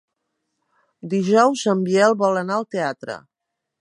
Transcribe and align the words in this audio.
Dijous 1.11 1.65
en 1.73 1.83
Biel 1.89 2.17
vol 2.23 2.41
anar 2.41 2.57
al 2.59 2.67
teatre. 2.77 3.19